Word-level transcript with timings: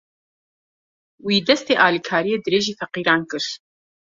Wî, 1.25 1.37
destê 1.47 1.75
alîkariyê 1.85 2.37
dirêjî 2.45 2.73
feqîran 2.79 3.21
kir. 3.29 3.45